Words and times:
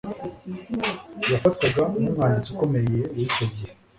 Yafatwaga 1.31 1.81
nkumwanditsi 1.91 2.49
ukomeye 2.53 2.99
wicyo 3.15 3.45
gihe 3.53 3.71